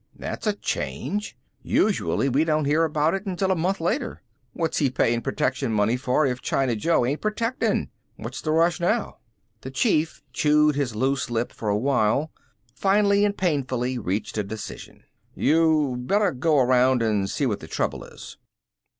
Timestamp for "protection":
5.21-5.71